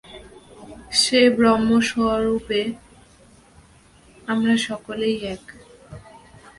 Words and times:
সেই 1.01 1.27
ব্রহ্মস্বরূপে 1.37 2.61
আমরা 4.27 4.53
সকলেই 4.67 5.17
এক। 5.33 5.43